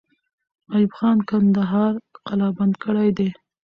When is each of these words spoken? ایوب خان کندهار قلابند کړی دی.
ایوب 0.73 0.91
خان 0.97 1.17
کندهار 1.29 1.93
قلابند 2.25 2.73
کړی 2.83 3.09
دی. 3.17 3.29